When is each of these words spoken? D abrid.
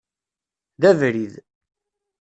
D 0.81 0.83
abrid. 0.89 1.33